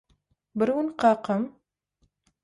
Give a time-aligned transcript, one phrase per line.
[0.55, 1.43] Bir gün kakam